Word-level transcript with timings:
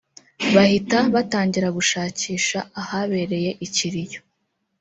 bahita 0.55 0.97
batangira 1.13 1.67
gushakisha 1.77 2.57
ahabereye 2.81 3.51
ikiriyo 3.65 4.19